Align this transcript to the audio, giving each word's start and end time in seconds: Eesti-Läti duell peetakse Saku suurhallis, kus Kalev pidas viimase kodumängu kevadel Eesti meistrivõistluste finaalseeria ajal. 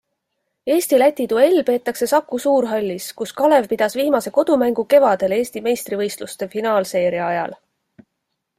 Eesti-Läti 0.75 1.25
duell 1.33 1.57
peetakse 1.67 2.07
Saku 2.13 2.39
suurhallis, 2.45 3.09
kus 3.21 3.33
Kalev 3.41 3.67
pidas 3.75 3.97
viimase 4.01 4.33
kodumängu 4.39 4.87
kevadel 4.95 5.39
Eesti 5.41 5.63
meistrivõistluste 5.69 6.49
finaalseeria 6.57 7.29
ajal. 7.35 7.55